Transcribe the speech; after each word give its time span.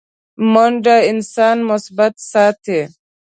منډه 0.51 0.95
انسان 1.11 1.57
مثبت 1.69 2.13
ساتي 2.31 2.79